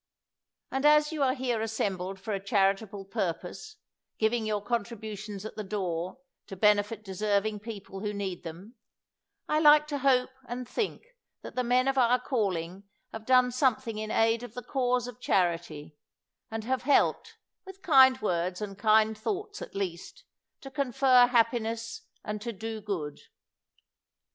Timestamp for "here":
1.35-1.61